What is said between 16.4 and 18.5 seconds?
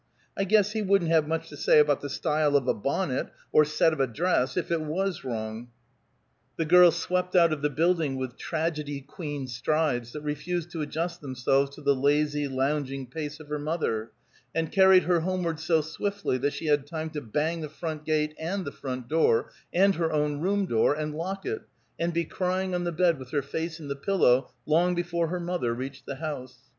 she had time to bang the front gate